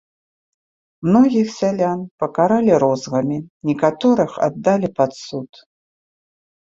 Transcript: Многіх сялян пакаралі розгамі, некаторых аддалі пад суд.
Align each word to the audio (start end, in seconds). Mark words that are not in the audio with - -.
Многіх 1.07 1.47
сялян 1.57 1.99
пакаралі 2.23 2.73
розгамі, 2.83 3.37
некаторых 3.71 4.31
аддалі 4.47 4.87
пад 5.01 5.11
суд. 5.27 5.51